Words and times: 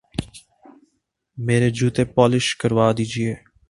میرے 1.37 1.69
جوتے 1.77 2.03
پالش 2.15 2.45
کروا 2.59 2.87
دیجئے 2.97 3.31